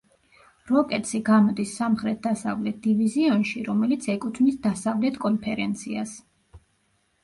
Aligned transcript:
როკეტსი 0.69 1.21
გამოდის 1.27 1.75
სამხრეთ-დასავლეთ 1.81 2.81
დივიზიონში, 2.89 3.65
რომელიც 3.71 4.11
ეკუთვნის 4.17 4.61
დასავლეთ 4.69 5.25
კონფერენციას. 5.29 6.21